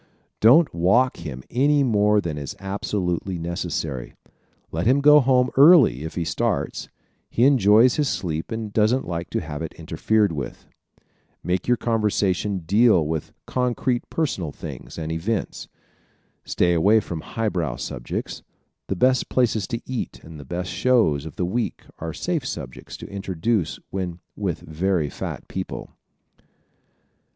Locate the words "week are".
21.45-22.11